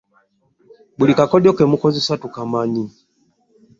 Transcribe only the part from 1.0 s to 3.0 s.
kakodyo ke mukozesa tukamanyi.